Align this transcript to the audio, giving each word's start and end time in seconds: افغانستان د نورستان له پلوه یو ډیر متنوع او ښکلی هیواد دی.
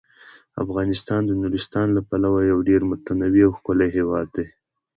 افغانستان 0.63 1.21
د 1.25 1.31
نورستان 1.41 1.87
له 1.97 2.01
پلوه 2.09 2.39
یو 2.51 2.59
ډیر 2.69 2.81
متنوع 2.91 3.43
او 3.47 3.51
ښکلی 3.57 3.89
هیواد 3.97 4.27
دی. 4.35 4.45